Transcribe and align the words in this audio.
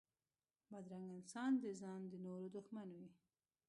بدرنګه 0.69 1.13
انسان 1.17 1.51
د 1.63 1.65
ځان 1.81 2.01
و 2.07 2.13
نورو 2.25 2.47
دښمن 2.57 2.87
وي 2.97 3.09